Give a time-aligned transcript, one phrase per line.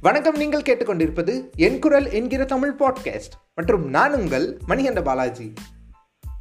[0.00, 5.52] வணக்கம் நீங்கள் கேட்டுக்கொண்டிருப்பது என் குரல் என்கிற தமிழ் பாட்காஸ்ட் மற்றும் நான் உங்கள் மணிகண்ட பாலாஜி.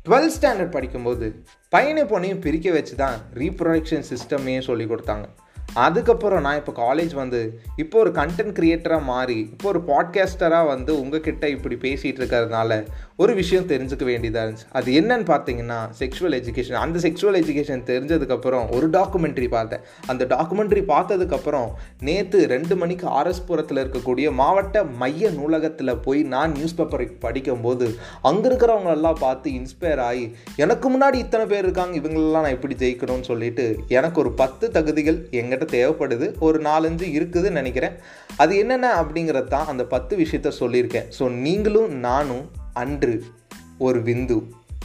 [0.10, 5.26] டுவெல்த் ஸ்டாண்டர்ட் படிக்கும்போது பையனை பொண்ணையும் பிரிக்க வச்சு தான் ரீப்ரொடக்ஷன் சிஸ்டமே சொல்லி கொடுத்தாங்க.
[5.74, 11.50] அதுக்கப்புறம் நான் இப்போ காலேஜ் வந்து இப்போ ஒரு கண்டென்ட் க்ரியேட்டராக மாறி இப்போ ஒரு பாட்காஸ்டராக வந்து உங்ககிட்ட
[11.50, 12.86] இப்படி பேசிகிட்டு இருக்கிறதுனால
[13.16, 14.66] ஒரு விஷயம் தெரிஞ்சுக்க வேண்டியதாக இருந்துச்சு.
[14.72, 19.80] அது என்னன்னு பார்த்தீங்கன்னா செக்ஷுவல் எஜுகேஷன் அந்த செக்ஷுவல் எஜுகேஷன் தெரிஞ்சதுக்கப்புறம் ஒரு டாக்குமெண்ட்ரி பார்த்தேன்.
[20.06, 27.18] அந்த டாக்குமெண்ட்ரி பார்த்ததுக்கப்புறம் நேற்று ரெண்டு மணிக்கு ஆர்எஸ்புரத்தில் இருக்கக்கூடிய மாவட்ட மைய நூலகத்தில் போய் நான் நியூஸ் பேப்பர்
[27.18, 33.22] படிக்கும்போது அங்கே இருக்கிறவங்களெல்லாம் பார்த்து இன்ஸ்பயர் ஆகி எனக்கு முன்னாடி இத்தனை பேர் இருக்காங்க இவங்களெல்லாம் நான் எப்படி ஜெயிக்கணும்னு
[33.22, 36.40] சொல்லிட்டு எனக்கு ஒரு பத்து தகுதிகள் எங்கள் எங்கிட்ட தேவைப்படுது.
[36.40, 37.96] ஒரு நாலஞ்சு இருக்குதுன்னு நினைக்கிறேன்.
[38.38, 41.08] அது என்னென்ன அப்படிங்கிறது தான் அந்த பத்து விஷயத்த சொல்லியிருக்கேன்.
[41.20, 43.24] ஸோ நீங்களும் நானும் அன்று
[43.78, 44.38] ஒரு விந்து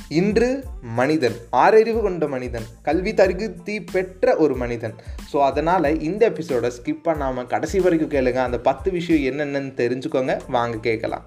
[0.09, 4.95] இன்று மனிதன் ஆறறிவு கொண்ட மனிதன் கல்வி தகுதி பெற்ற ஒரு மனிதன்.
[5.33, 8.35] ஸோ அதனால் இந்த எபிசோடை ஸ்கிப் பண்ணாமல் கடைசி வரைக்கும் கேளுங்க.
[8.35, 10.41] அந்த பத்து விஷயம் என்னென்னு தெரிஞ்சுக்கோங்க.
[10.49, 11.27] வாங்க கேட்கலாம்.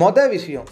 [0.00, 0.68] மொதல் விஷயம்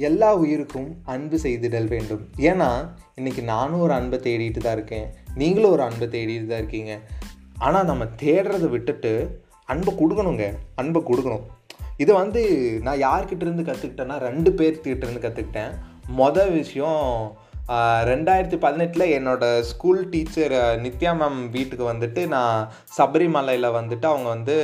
[0.00, 2.22] எல்லா உயிருக்கும் அன்பு செய்திடல் வேண்டும்.
[2.48, 2.70] ஏன்னா
[3.14, 5.08] இன்னைக்கு நானும் ஒரு அன்பை தேடிட்டு தான் இருக்கேன்.
[5.34, 6.92] நீங்களும் ஒரு அன்பை தேடிட்டு தான் இருக்கீங்க.
[7.58, 9.12] ஆனால் நம்ம தேடுறதை விட்டுட்டு
[9.66, 10.44] அன்பை கொடுக்கணுங்க.
[10.74, 11.46] அன்பை கொடுக்கணும்.
[11.96, 12.42] இதை வந்து
[12.82, 15.72] நான் யார்கிட்ட இருந்து கற்றுக்கிட்டேன்னா ரெண்டு பேர்த்துக்கிட்டேருந்து கற்றுக்கிட்டேன்
[16.18, 17.36] மொதல் விஷயம்
[18.08, 20.54] ரெண்டாயிரத்தி பதினெட்டில் என்னோடய ஸ்கூல் டீச்சர்
[20.84, 22.56] நித்யா மேம் வீட்டுக்கு வந்துட்டு நான்
[22.96, 24.54] சபரிமலையில் வந்துட்டு அவங்க வந்து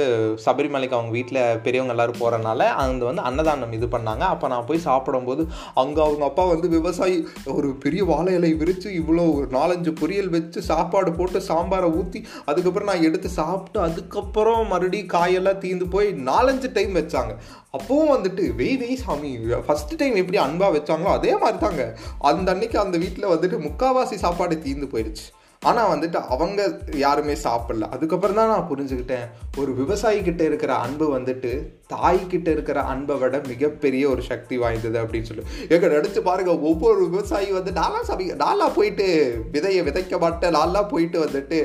[0.45, 4.25] சபரிமலைக்கு அவங்க வீட்டில் பெரியவங்க எல்லோரும் போகிறனால அங்கே வந்து அன்னதானம் இது பண்ணாங்க.
[4.35, 7.17] அப்போ நான் போய் சாப்பிடும்போது அங்கே அவங்க அப்பா வந்து விவசாயி
[7.57, 12.91] ஒரு பெரிய வாழை இலை விரித்து இவ்வளோ ஒரு நாலஞ்சு பொரியல் வச்சு சாப்பாடு போட்டு சாம்பாரை ஊற்றி அதுக்கப்புறம்
[12.93, 17.33] நான் எடுத்து சாப்பிட்டு அதுக்கப்புறம் மறுபடியும் காயெல்லாம் தீந்து போய் நாலஞ்சு டைம் வச்சாங்க.
[17.77, 19.31] அப்போவும் வந்துட்டு வெய் வெய் சாமி
[19.65, 21.83] ஃபஸ்ட்டு டைம் எப்படி அன்பாக வச்சாங்களோ அதே மாதிரி தாங்க
[22.29, 25.27] அந்த அன்னைக்கு அந்த வீட்டில் வந்துட்டு முக்காவாசி சாப்பாடு தீர்ந்து போயிடுச்சு.
[25.63, 26.61] ஆனால் வந்துட்டு அவங்க
[27.03, 27.85] யாருமே சாப்பிடல.
[27.95, 29.25] அதுக்கப்புறம் தான் நான் புரிஞ்சுக்கிட்டேன்.
[29.61, 31.51] ஒரு விவசாயிக்கிட்ட இருக்கிற அன்பு வந்துட்டு
[31.93, 35.45] தாய்கிட்ட இருக்கிற அன்பை விட மிகப்பெரிய ஒரு சக்தி வாய்ந்தது அப்படின்னு சொல்லி.
[35.75, 39.07] எங்க நினச்சி பாருங்க ஒவ்வொரு விவசாயி வந்து நாலா சபை நாலா போயிட்டு
[39.55, 41.61] விதையை விதைக்க மாட்டேன் நாலா போயிட்டு வந்துட்டு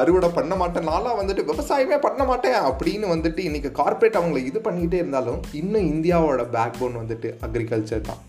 [0.00, 5.02] அறுவடை பண்ண மாட்டேன் நாலா வந்துட்டு விவசாயமே பண்ண மாட்டேன் அப்படின்னு வந்துட்டு இன்னைக்கு கார்பரேட் அவங்களை இது பண்ணிக்கிட்டே
[5.04, 8.22] இருந்தாலும் இன்னும் இந்தியாவோட பேக் போன் வந்துட்டு அக்ரிகல்ச்சர் தான்.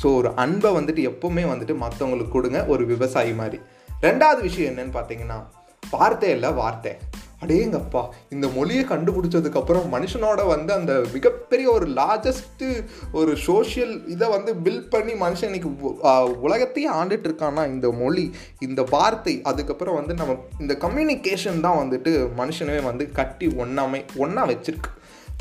[0.00, 3.60] ஸோ ஒரு அன்பை வந்துட்டு எப்போவுமே வந்துட்டு மற்றவங்களுக்கு கொடுங்க ஒரு விவசாயி மாதிரி.
[4.06, 5.38] ரெண்டாவது விஷயம் என்னன்னு பார்த்தீங்கன்னா
[5.82, 6.92] வார்த்தை இல்லை வார்த்தை.
[7.44, 8.02] அடேங்கப்பா
[8.34, 12.68] இந்த மொழியை கண்டுபிடிச்சதுக்கப்புறம் மனுஷனோட வந்து அந்த மிகப்பெரிய ஒரு லார்ஜஸ்ட்டு
[13.18, 15.70] ஒரு சோஷியல் இதை வந்து பில்ட் பண்ணி மனுஷன் இன்னைக்கு
[16.46, 18.24] உலகத்தையே ஆண்டுட்டு இருக்கான்னா இந்த மொழி
[18.66, 24.92] இந்த வார்த்தை அதுக்கப்புறம் வந்து நம்ம இந்த கம்யூனிகேஷன் தான் வந்துட்டு மனுஷனவே வந்து கட்டி ஒன்றாமை ஒன்றா வச்சிருக்கு.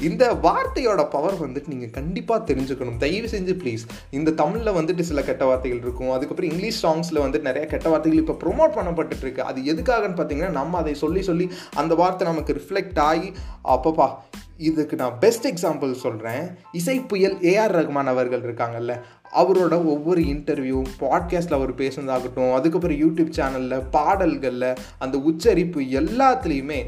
[0.01, 2.97] இந்த வார்த்தையோட பவர் வந்துட்டு நீங்கள் கண்டிப்பாக தெரிஞ்சுக்கணும்.
[2.97, 6.11] தயவு செஞ்சு ப்ளீஸ் இந்த தமிழில் வந்துட்டு சில கெட்ட வார்த்தைகள் இருக்கும்.
[6.11, 9.43] அதுக்கப்புறம் இங்கிலீஷ் சாங்ஸில் வந்துட்டு நிறைய கெட்ட வார்த்தைகள் இப்போ ப்ரொமோட் பண்ணப்பட்டு இருக்கு.
[9.43, 13.31] அது எதுக்காகன்னு பார்த்தீங்கன்னா நம்ம அதை சொல்லி சொல்லி அந்த வார்த்தை நமக்கு ரிஃப்ளெக்ட் ஆகி
[13.63, 14.11] அப்பப்பா
[14.57, 19.01] இதுக்கு நான் பெஸ்ட் எக்ஸாம்பிள் சொல்கிறேன் இசை புயல் ஏஆர் ரஹ்மான் அவர்கள் இருக்காங்கல்ல
[19.31, 26.85] அவரோட ஒவ்வொரு இன்டர்வியூ பாட்காஸ்ட்டில் அவர் பேசுனதாகட்டும் அதுக்கப்புறம் யூடியூப் சேனலில் பாடல்களில் அந்த உச்சரிப்பு எல்லாத்துலேயுமே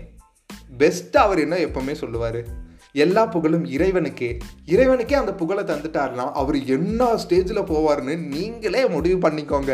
[0.77, 2.65] பெஸ்ட்டாக அவர் என்ன எப்போவுமே சொல்லுவார்?
[2.97, 4.29] எல்லா புகழும் இறைவனுக்கே.
[4.65, 9.73] இறைவனுக்கே அந்த புகழை தந்துட்டாருன்னா அவர் என்ன ஸ்டேஜில் போவார்னு நீங்களே முடிவு பண்ணிக்கோங்க.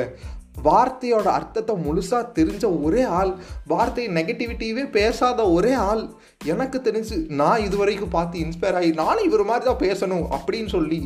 [0.67, 3.31] வார்த்தையோட அர்த்தத்தை முழுசாக தெரிஞ்ச ஒரே ஆள்
[3.71, 6.03] வார்த்தை நெகட்டிவிட்டியவே பேசாத ஒரே ஆள்.
[6.51, 10.99] எனக்கு தெரிஞ்சு நான் இது வரைக்கும் பார்த்து இன்ஸ்பயர் ஆகி நானும் இவர் மாதிரி தான் பேசணும் அப்படின்னு சொல்லி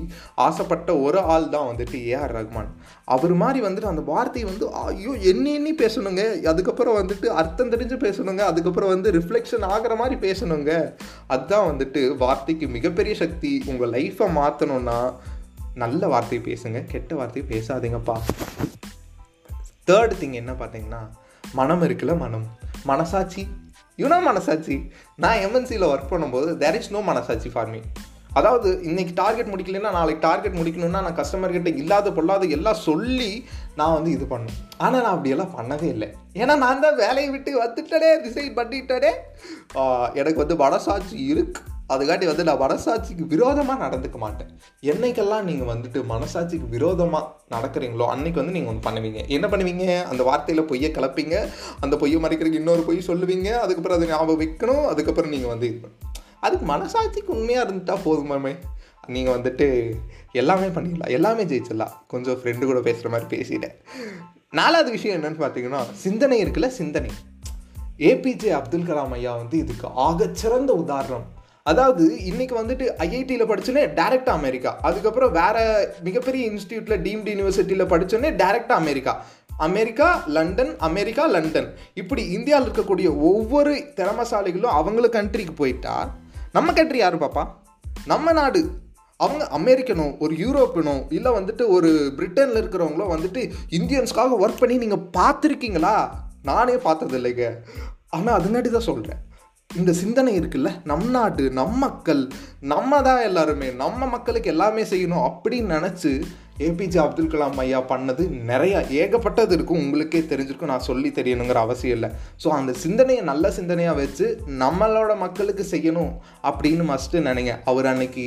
[0.45, 2.71] ஆசைப்பட்ட ஒரு ஆள் தான் வந்துட்டு ஏஆர் ரஹ்மான்
[3.15, 6.23] அவர் மாதிரி வந்துட்டு அந்த வார்த்தையை வந்து ஐயோ எண்ணி எண்ணி பேசணுங்க.
[6.51, 8.43] அதுக்கப்புறம் வந்துட்டு அர்த்தம் தெரிஞ்சு பேசணுங்க.
[8.51, 10.71] அதுக்கப்புறம் வந்து ரிஃப்ளெக்ஷன் ஆகிற மாதிரி பேசணுங்க.
[11.27, 13.53] அதுதான் வந்துட்டு வார்த்தைக்கு மிகப்பெரிய சக்தி.
[13.73, 14.99] உங்கள் லைஃப்பை மாற்றணும்னா
[15.83, 18.17] நல்ல வார்த்தை பேசுங்க கெட்ட வார்த்தை பேசாதீங்கப்பா.
[19.89, 21.01] தேர்ட் திங் என்ன பார்த்தீங்கன்னா
[21.59, 22.45] மனம் இருக்குல்ல மனம்.
[22.89, 23.43] மனசாட்சி.
[24.01, 24.75] யூனா மனசாட்சி.
[25.23, 27.79] நான் எம்என்சியில் ஒர்க் பண்ணும்போது there is no manasatchi for me
[28.39, 33.29] அதாவது இன்னைக்கு டார்கெட் முடிக்கலன்னா நாளைக்கு டார்கெட் முடிக்கணும்னா நான் கஸ்டமர்கிட்ட இல்லாத பொல்லாத எல்லாம் சொல்லி
[33.79, 34.57] நான் வந்து இது பண்ணும்.
[34.85, 36.09] ஆனால் நான் அப்படியெல்லாம் பண்ணவே இல்லை.
[36.41, 39.11] ஏன்னா நான் தான் வேலையை விட்டு வந்துட்டடே ரிசைன் பண்ணிட்டடே
[40.19, 44.49] எனக்கு வந்து மனசாட்சி இருக்குது அதுக்காட்டி வந்து நான் மனசாட்சிக்கு விரோதமாக நடந்துக்க மாட்டேன்.
[44.81, 47.25] என்னைக்கெல்லாம் நீங்கள் வந்துட்டு மனசாட்சிக்கு விரோதமாக
[47.55, 49.27] நடக்கிறீங்களோ அன்னைக்கு வந்து நீங்கள் ஒன்று பண்ணுவீங்க.
[49.27, 50.03] என்ன பண்ணுவீங்க?
[50.03, 51.47] அந்த வார்த்தையில் பொய்யை கலப்பீங்க.
[51.79, 53.51] அந்த பொய்யை மறைக்கிறதுக்கு இன்னொரு பொய் சொல்லுவீங்க.
[53.59, 54.85] அதுக்கப்புறம் அதை ஞாபகம் வைக்கணும்.
[54.85, 55.91] அதுக்கப்புறம் நீங்கள் வந்து இது
[56.39, 58.55] அதுக்கு மனசாட்சிக்கு உண்மையாக இருந்துட்டால் போதுமாமே
[59.07, 59.67] நீங்கள் வந்துட்டு
[60.31, 61.13] எல்லாமே பண்ணிடலாம்.
[61.17, 61.93] எல்லாமே ஜெயிச்சிடலாம்.
[62.07, 63.75] கொஞ்சம் ஃப்ரெண்டு கூட பேசுகிற மாதிரி பேசிட்டேன்.
[64.49, 67.09] நாலாவது விஷயம் என்னன்னு பார்த்தீங்கன்னா சிந்தனை இருக்குல்ல சிந்தனை.
[67.97, 71.25] ஏபிஜே அப்துல் கலாம் ஐயா வந்து இதுக்கு ஆகச்சிறந்த உதாரணம்.
[71.67, 74.71] அதாவது இன்னைக்கு வந்துட்டு ஐஐடியில் படிச்சோன்னே டேரெக்டாக அமெரிக்கா.
[74.81, 75.57] அதுக்கப்புறம் வேற
[76.03, 79.13] மிகப்பெரிய இன்ஸ்டியூட்டில் டீம்டு யூனிவர்சிட்டியில் படிச்சோன்னே டேரெக்டாக America.
[79.57, 81.67] America London America London.
[81.93, 85.95] இப்படி இந்தியாவில் இருக்கக்கூடிய ஒவ்வொரு திறமசாலிகளும் அவங்கள கண்ட்ரிக்கு போயிட்டா
[86.53, 87.43] நம்ம கண்ட்ரி யார் பாப்பா?
[88.05, 88.61] நம்ம நாடு.
[89.19, 95.95] அவங்க அமெரிக்கனோ ஒரு யூரோப்பியனோ இல்லை வந்துட்டு ஒரு பிரிட்டனில் இருக்கிறவங்களோ வந்துட்டு இந்தியன்ஸ்க்காக ஒர்க் பண்ணி நீங்கள் பார்த்துருக்கீங்களா?
[96.43, 97.45] நானே பார்த்தது இல்லைங்க
[98.09, 99.21] ஆனால் அதுங்காட்டி தான் சொல்கிறேன்
[99.79, 100.69] இந்த சிந்தனை இருக்குல்ல?
[100.89, 102.21] நம் நாடு நம் மக்கள்
[102.71, 106.11] நம்ம தான் எல்லாருமே நம்ம மக்களுக்கு எல்லாமே செய்யணும் அப்படின்னு நினச்சி
[106.67, 109.81] ஏபிஜே அப்துல் கலாம் ஐயா பண்ணது நிறையா ஏகப்பட்டது இருக்கும்.
[109.83, 110.71] உங்களுக்கே தெரிஞ்சிருக்கும்.
[110.73, 112.09] நான் சொல்லி தெரியணுங்கிற அவசியம் இல்லை.
[112.43, 114.27] ஸோ அந்த சிந்தனையை நல்ல சிந்தனையாக வச்சு
[114.63, 116.13] நம்மளோட மக்களுக்கு செய்யணும்
[116.49, 117.53] அப்படின்னு மஸ்ட்டு நினைங்க.
[117.71, 118.25] அவர் அன்னைக்கு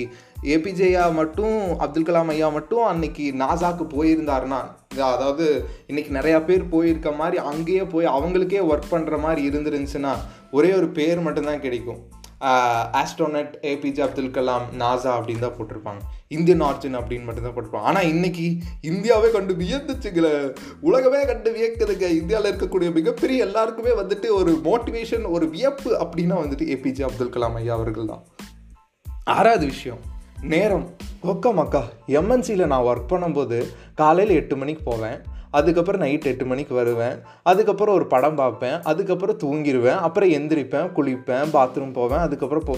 [0.55, 4.61] ஏபிஜேயா மட்டும் அப்துல் கலாம் ஐயா மட்டும் அன்னைக்கு நாசாக்கு போயிருந்தாருன்னா
[5.09, 5.47] அதாவது
[5.91, 10.13] இன்னைக்கு நிறையா பேர் போயிருக்க மாதிரி அங்கேயே போய் அவங்களுக்கே ஒர்க் பண்ணுற மாதிரி இருந்துருந்துச்சுன்னா
[10.51, 12.01] ஒரே ஒரு பேர் மட்டும்தான் கிடைக்கும்.
[13.01, 16.01] ஆஸ்ட்ரோனட் ஏபிஜே அப்துல் கலாம் நாசா அப்படின்னு தான் போட்டிருப்பாங்க.
[16.29, 17.89] இந்தியன் ஆர்ஜின் அப்படின்னு மட்டும்தான் போட்டிருப்பாங்க.
[17.91, 20.57] ஆனால் இன்னைக்கு இந்தியாவே கண்டு வியந்துச்சுங்கள.
[20.81, 22.07] உலகமே கண்டு வியக்குதுங்க.
[22.21, 27.75] இந்தியாவில் இருக்கக்கூடிய மிகப்பெரிய எல்லாருக்குமே வந்துட்டு ஒரு மோட்டிவேஷன் ஒரு வியப்பு அப்படின்னா வந்துட்டு ஏபிஜே அப்துல் கலாம் ஐயா
[27.75, 28.25] அவர்கள் தான்.
[29.25, 29.99] ஆறாவது விஷயம்.
[30.41, 30.87] நேரம்.
[31.23, 33.59] ஒக்க அக்கா எம்என்சியில் நான் ஒர்க் பண்ணும்போது
[33.95, 35.19] காலையில் எட்டு மணிக்கு போவேன்.
[35.51, 37.17] அதுக்கப்புறம் நைட் எட்டு மணிக்கு வருவேன்.
[37.43, 38.83] அதுக்கப்புறம் ஒரு படம் பார்ப்பேன்.
[38.83, 42.19] அதுக்கப்புறம் தூங்கிடுவேன் அப்புறம் எந்திரிப்பேன் குளிப்பேன் பாத்ரூம் போவேன்.
[42.19, 42.77] அதுக்கப்புறம் போ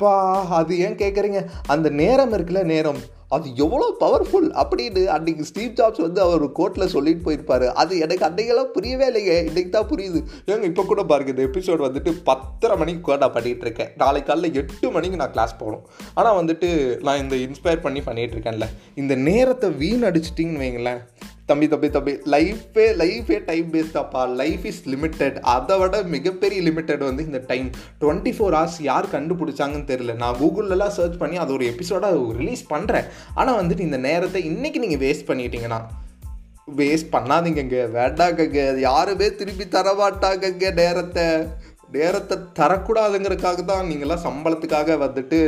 [0.00, 0.12] பா
[0.58, 3.00] அது ஏன் கேட்குறீங்க அந்த நேரம் இருக்குல்ல நேரம்.
[3.36, 7.66] அது எவ்வளோ பவர்ஃபுல் அப்படின்னு அன்றைக்கி ஸ்டீவ் ஜாப்ஸ் வந்து அவர் கோர்ட்டில் சொல்லிட்டு போயிருப்பாரு.
[7.82, 10.20] அது எனக்கு அன்றைக்கெல்லாம் புரியவே இல்லைங்க இன்றைக்கி தான் புரியுது.
[10.46, 13.90] ஏங்க இப்போ கூட பாருங்க இந்த எபிசோட் வந்துட்டு பத்தரை மணிக்கு நான் பண்ணிகிட்டு இருக்கேன்.
[13.96, 15.84] நாளை காலையில் எட்டு மணிக்கு நான் கிளாஸ் போகணும்.
[16.14, 16.70] ஆனால் வந்துட்டு
[17.08, 18.68] நான் இந்த இன்ஸ்பயர் பண்ணி பண்ணிகிட்டு இருக்கேன்ல.
[18.94, 21.02] இந்த நேரத்தை வீணடிச்சிட்டிங்கன்னு வைங்களேன்.
[21.50, 27.24] தம்பி தம்பி தம்பி லைஃபே லைஃபே டைம் பேஸ்டாப்பா லைஃப் இஸ் லிமிட்டெட் அதை விட மிகப்பெரிய லிமிட்டெட் வந்து
[27.28, 27.68] இந்த டைம்
[28.00, 30.14] டுவெண்ட்டி ஃபோர் ஹவர்ஸ் யார் கண்டுபிடிச்சாங்கன்னு தெரியல.
[30.22, 35.02] நான் கூகுள்லலாம் சர்ச் பண்ணி அது ஒரு எபிசோடாக ரிலீஸ் பண்ணுறேன் ஆனால் வந்துட்டு இந்த நேரத்தை இன்றைக்கி நீங்கள்
[35.06, 35.80] வேஸ்ட் பண்ணிட்டீங்கன்னா
[36.80, 37.78] வேஸ்ட் பண்ணாதீங்கங்க.
[37.98, 38.60] வேண்டாங்கங்க.
[38.78, 41.24] யாருமே திருப்பி தரமாட்டாங்கங்க நேரத்தை.
[41.96, 45.38] நேரத்தை தரக்கூடாதுங்கிறதுக்காக தான் நீங்களாம் சம்பளத்துக்காக வந்துட்டு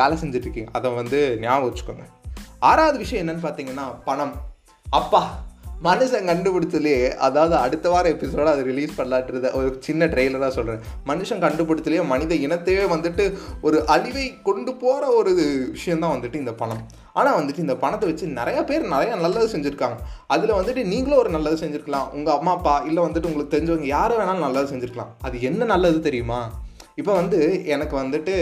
[0.00, 2.04] வேலை செஞ்சுட்ருக்கீங்க அதை வந்து ஞாபகம் வச்சுக்கோங்க.
[2.68, 4.36] ஆறாவது விஷயம் என்னன்னு பார்த்தீங்கன்னா பணம்.
[4.90, 5.44] அப்பா
[5.84, 12.06] மனுஷன் கண்டுபிடிச்சதுலேயே அதாவது அடுத்த வாரம் எபிசோட அதை ரிலீஸ் பண்ணலான்றத ஒரு சின்ன ட்ரெய்லராக சொல்கிறேன் மனுஷன் கண்டுபிடிச்சதுலேயே
[12.06, 15.34] மனித இனத்தையே வந்துட்டு ஒரு அழிவை கொண்டு போகிற ஒரு
[15.70, 16.86] விஷயந்தான் வந்துட்டு இந்த பணம்.
[17.12, 19.96] ஆனால் வந்துட்டு இந்த பணத்தை வச்சு நிறைய பேர் நிறைய நல்லது செஞ்சுருக்காங்க.
[20.26, 22.10] அதில் வந்துட்டு நீங்களும் ஒரு நல்லது செஞ்சுருக்கலாம்.
[22.10, 25.12] உங்கள் அம்மா அப்பா இல்லை வந்துட்டு உங்களுக்கு தெரிஞ்சவங்க யாரை வேணாலும் நல்லது செஞ்சுருக்கலாம்.
[25.20, 26.50] அது என்ன நல்லது தெரியுமா?
[27.00, 27.38] இப்போ வந்து
[27.74, 28.34] எனக்கு வந்துட்டு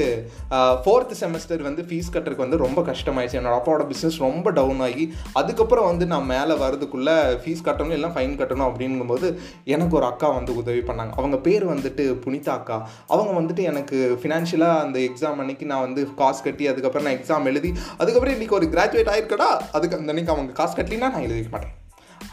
[0.82, 3.38] ஃபோர்த் செமஸ்டர் வந்து ஃபீஸ் கட்டுறதுக்கு வந்து ரொம்ப கஷ்டமாயிடுச்சு.
[3.38, 5.04] என்னோட அப்பாவோட பிஸ்னஸ் ரொம்ப டவுன் ஆகி
[5.40, 9.28] அதுக்கப்புறம் வந்து நான் மேலே வரதுக்குள்ளே ஃபீஸ் கட்டணும் இல்லை ஃபைன் கட்டணும் அப்படிங்கும்போது
[9.74, 11.12] எனக்கு ஒரு அக்கா வந்து உதவி பண்ணாங்க.
[11.20, 12.76] அவங்க பேர் வந்துட்டு புனிதா அக்கா.
[13.14, 17.72] அவங்க வந்துட்டு எனக்கு ஃபினான்ஷியலாக அந்த எக்ஸாம் அன்னைக்கு நான் வந்து காசு கட்டி அதுக்கப்புறம் நான் எக்ஸாம் எழுதி
[18.02, 19.48] அதுக்கப்புறம் இன்றைக்கி ஒரு கிராஜுவேட் ஆயிருக்கடா
[19.78, 21.74] அதுக்கு அந்த அன்றைக்கி அவங்க காசு கட்டலினா நான் எழுதிக்க மாட்டேன்.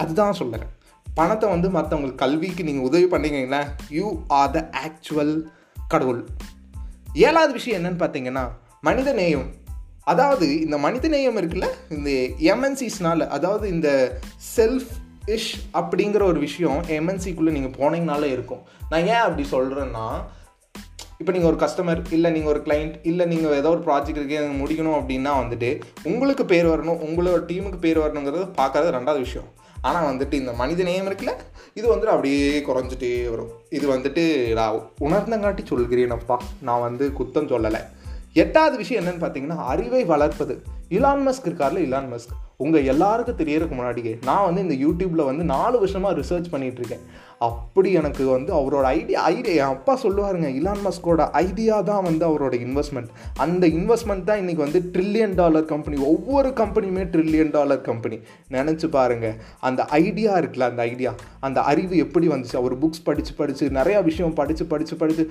[0.03, 0.69] அதுதான் சொல்லுறேன்
[1.19, 3.63] பணத்தை வந்து மற்றவங்களுக்கு கல்விக்கு நீங்கள் உதவி பண்ணீங்கன்னா
[3.97, 4.05] யூ
[4.41, 5.33] ஆர் த ஆக்சுவல்
[5.93, 6.21] கடவுள்.
[7.13, 8.43] ஏழாவது விஷயம் என்னன்னு பார்த்தீங்கன்னா
[8.81, 9.47] மனித நேயம்.
[10.11, 12.11] அதாவது இந்த மனித நேயம் இருக்குல்ல இந்த
[12.51, 13.89] எம்என்சிஸ்னால அதாவது இந்த
[14.55, 14.91] செல்ஃப்
[15.35, 18.61] இஷ் அப்படிங்கிற ஒரு விஷயம் எம்என்சிக்குள்ளே நீங்கள் போனீங்கனாலே இருக்கும்.
[18.89, 20.05] நான் ஏன் அப்படி சொல்கிறேன்னா
[21.19, 24.97] இப்போ நீங்கள் ஒரு கஸ்டமர் இல்லை நீங்கள் ஒரு கிளைண்ட் இல்லை நீங்கள் ஏதோ ஒரு ப்ராஜெக்ட் இருக்கு முடிக்கணும்
[24.99, 25.69] அப்படின்னா வந்துட்டு
[26.03, 29.49] உங்களுக்கு பேர் வரணும் உங்களோட டீமுக்கு பேர் வரணுங்கிறது பார்க்கறது ரெண்டாவது விஷயம்.
[29.81, 31.31] ஆனால் வந்துட்டு இந்த மனித நேயம் இருக்குல்ல
[31.73, 33.51] இது வந்துட்டு அப்படியே குறைஞ்சிட்டே வரும்.
[33.69, 36.37] இது வந்துட்டு நான் உணர்ந்தங்காட்டி சொல்கிறேனப்பா.
[36.61, 37.81] நான் வந்து குத்தம் சொல்லலை.
[38.33, 40.61] எட்டாவது விஷயம் என்னன்னு பார்த்தீங்கன்னா அறிவை வளர்ப்பது.
[40.89, 45.79] இலான் மஸ்க் இருக்கார்ல இலான் மஸ்க் உங்கள் எல்லாருக்கும் தெரியறதுக்கு முன்னாடியே நான் வந்து இந்த யூடியூப்பில் வந்து நாலு
[45.79, 46.99] வருஷமாக ரிசர்ச் பண்ணிகிட்ருக்கேன்
[47.41, 52.53] அப்படி எனக்கு வந்து அவரோட ஐடியா ஐடியா என் அப்பா சொல்லுவாருங்க இலான் மஸ்கோட ஐடியா தான் வந்து அவரோட
[52.61, 58.19] இன்வெஸ்ட்மெண்ட் அந்த இன்வெஸ்ட்மெண்ட் தான் இன்றைக்கி வந்து ட்ரில்லியன் டாலர் கம்பெனி ஒவ்வொரு கம்பெனியுமே ட்ரில்லியன் டாலர் கம்பெனி
[58.51, 62.55] நினச்சி பாருங்கள் அந்த ஐடியா இருக்குல்ல அந்த ஐடியா அந்த அறிவு எப்படி வந்துச்சு?
[62.55, 65.25] அவர் புக்ஸ் படித்து படித்து நிறையா விஷயம் படித்து படித்து படித்து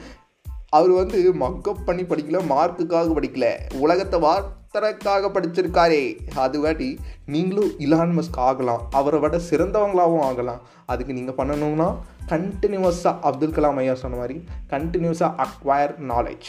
[0.71, 3.77] அவர் வந்து மக்கப் பண்ணி படிக்கல மார்க்குக்காக படிக்கல.
[3.77, 6.17] உலகத்தை வார்த்தறக்காக படிச்சிருக்காரே.
[6.37, 8.87] அதுவாட்டி நீங்களும் இலான் மஸ்க் ஆகலாம்.
[8.91, 10.61] அவரை விட சிறந்தவங்களாகவும் ஆகலாம்.
[10.87, 11.97] அதுக்கு நீங்கள் பண்ணணும்னா
[12.29, 16.49] கண்டினியூஸாக அப்துல் கலாம் ஐயா சொன்ன மாதிரி கண்டினியூஸாக அக்வயர் நாலேஜ்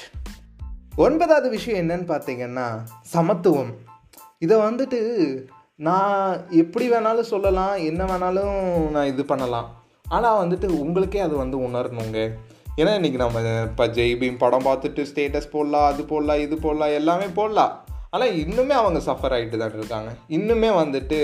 [0.96, 2.68] ஒன்பதாவது விஷயம் என்னன்னு பார்த்தீங்கன்னா
[3.02, 3.74] சமத்துவம்.
[4.40, 5.00] இதை வந்துட்டு
[5.76, 9.84] நான் எப்படி வேணாலும் சொல்லலாம் என்ன வேணாலும் நான் இது பண்ணலாம்.
[10.08, 12.32] ஆனால் வந்துட்டு உங்களுக்கே அது வந்து உணரணுங்க.
[12.80, 17.74] ஏன்னா இன்றைக்கி நம்ம இப்போ ஜெய்பீம் படம் பார்த்துட்டு ஸ்டேட்டஸ் போடலாம் அது போடலாம் இது போடலாம் எல்லாமே போடலாம்.
[18.10, 20.12] ஆனால் இன்னுமே அவங்க சஃபர் ஆகிட்டு தானே இருக்காங்க.
[20.38, 21.18] இன்னுமே வந்துட்டு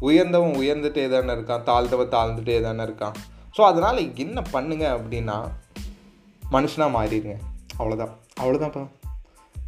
[0.00, 3.14] உயர்ந்தவன் உயர்ந்துட்டே தானே இருக்கான் தாழ்ந்தவன் தாழ்ந்துட்டே தானே இருக்கான்.
[3.56, 5.38] ஸோ அதனால் என்ன பண்ணுங்க அப்படின்னா
[6.52, 7.36] மனுஷனாக மாறிடுங்க.
[7.78, 8.84] அவ்வளோதான் அவ்வளோதான்ப்பா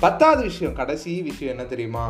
[0.01, 2.07] பத்தாவது விஷயம் கடைசி விஷயம் என்ன தெரியுமா?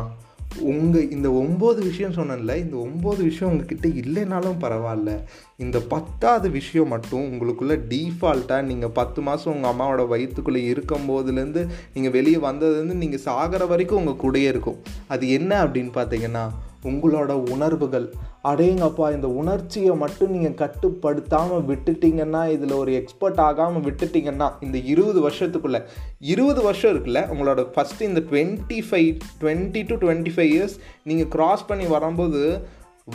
[0.59, 5.19] உங்கள் இந்த ஒம்பது விஷயம் சொன்னேன்ல இந்த ஒம்பது விஷயம் உங்ககிட்ட இல்லைனாலும் பரவாயில்ல.
[5.57, 12.11] இந்த பத்தாவது விஷயம் மட்டும் உங்களுக்குள்ளே டீஃபால்ட்டாக நீங்கள் பத்து மாதம் உங்கள் அம்மாவோட வயிற்றுக்குள்ளே இருக்கும் போதுலேருந்து நீங்கள்
[12.11, 14.77] வெளியே வந்ததுலேருந்து நீங்கள் சாகிற வரைக்கும் உங்கள் கூடயே இருக்கும்.
[15.07, 16.51] அது என்ன அப்படின்னு பார்த்தீங்கன்னா
[16.89, 18.13] உங்களோட உணர்வுகள்.
[18.43, 25.83] அடேங்கப்பா இந்த உணர்ச்சியை மட்டும் நீங்கள் கட்டுப்படுத்தாமல் விட்டுட்டீங்கன்னா இதில் ஒரு எக்ஸ்பர்ட் ஆகாமல் விட்டுட்டிங்கன்னா இந்த இருபது வருஷத்துக்குள்ளே
[26.19, 31.67] இருபது வருஷம் இருக்குல்ல உங்களோட ஃபஸ்ட்டு இந்த twenty five twenty to twenty five years நீங்கள் க்ராஸ்
[31.67, 32.61] பண்ணி வரும்போது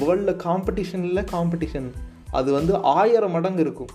[0.01, 1.91] வேர்ல்டில் காம்படிஷனில் காம்படிஷன்
[2.31, 3.89] அது வந்து ஆயிரம் மடங்கு இருக்கும்.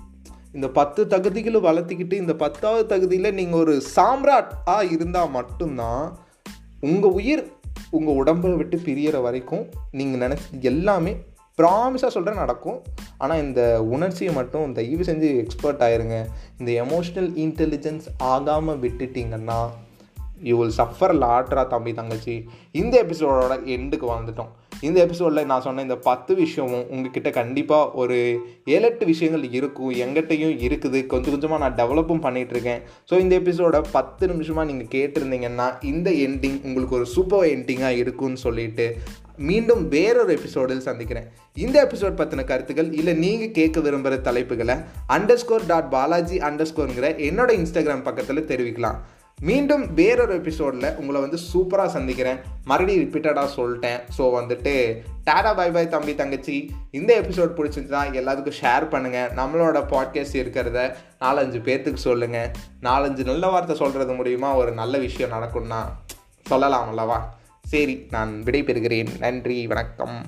[0.53, 6.17] இந்த பத்து தகுதிகளும் வளர்த்திக்கிட்டு இந்த பத்தாவது தகுதியில் நீங்கள் ஒரு சாம்ராட் ஆ இருந்தால் மட்டும்தான்
[6.81, 7.54] உங்கள் உயிர்
[7.89, 11.15] உங்கள் உடம்பை விட்டு பிரியற வரைக்கும் நீங்கள் நினச்சி எல்லாமே
[11.57, 12.81] ப்ராமிஸாக சொல்கிறேன் நடக்கும்.
[13.17, 16.25] ஆனால் இந்த உணர்ச்சியை மட்டும் தயவு செஞ்சு எக்ஸ்பர்ட் ஆயிருங்க.
[16.59, 19.69] இந்த எமோஷ்னல் இன்டெலிஜென்ஸ் ஆகாமல் விட்டுட்டிங்கன்னா
[20.49, 22.35] யூ வில் சஃபர் லாட்ரா தம்பி தங்கச்சி.
[22.81, 24.51] இந்த எபிசோடோட எண்டுக்கு வந்துட்டோம்.
[24.87, 28.17] இந்த எபிசோடில் நான் சொன்ன இந்த பத்து விஷயமும் உங்ககிட்ட கண்டிப்பாக ஒரு
[28.75, 29.91] ஏழு எட்டு விஷயங்கள் இருக்கும்.
[30.05, 30.99] எங்கிட்டையும் இருக்குது.
[31.11, 36.97] கொஞ்சம் கொஞ்சமாக நான் டெவலப்பும் பண்ணிகிட்ருக்கேன் ஸோ இந்த எபிசோட பத்து நிமிஷமாக நீங்கள் கேட்டிருந்தீங்கன்னா இந்த எண்டிங் உங்களுக்கு
[36.99, 38.87] ஒரு சூப்பர் எண்டிங்காக இருக்கும்னு சொல்லிட்டு
[39.47, 41.25] மீண்டும் வேறொரு எபிசோடில் சந்திக்கிறேன்.
[41.63, 44.75] இந்த எபிசோட் பற்றின கருத்துக்கள் இல்லை நீங்கள் கேட்க விரும்புகிற தலைப்புகளை
[45.15, 48.99] underscore dot Balaji under ஸ்கோருங்கிற என்னோட இன்ஸ்டாகிராம் பக்கத்தில் தெரிவிக்கலாம்.
[49.41, 52.39] மீண்டும் வேறொரு எபிசோடில் உங்களை வந்து சூப்பராக சந்திக்கிறேன்.
[52.63, 53.99] மறுபடியும் ரிப்பீட்டடாக சொல்லிட்டேன்.
[54.17, 56.71] ஸோ வந்துட்டு டாடா பை பை தம்பி தங்கச்சி.
[56.91, 62.51] இந்த எபிசோட் பிடிச்சிருந்துச்சுன்னா எல்லாத்துக்கும் ஷேர் பண்ணுங்கள் நம்மளோட பாட்காஸ்ட் இருக்கிறத நாலஞ்சு பேர்த்துக்கு சொல்லுங்கள்
[62.81, 65.83] நாலஞ்சு நல்ல வார்த்தை சொல்கிறது மூலிமா ஒரு நல்ல விஷயம் நடக்கும்னா
[66.41, 67.35] சொல்லலாம் அல்லவா?
[67.61, 69.19] சரி நான் விடைபெறுகிறேன்.
[69.19, 70.25] நன்றி வணக்கம்.